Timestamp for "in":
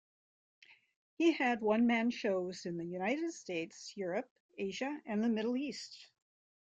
2.65-2.77